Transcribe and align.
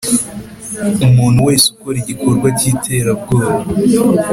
Umuntu 1.07 1.39
wese 1.47 1.65
ukora 1.73 1.97
igikorwa 2.03 2.47
cy 2.57 2.65
iterabwoba 2.71 3.59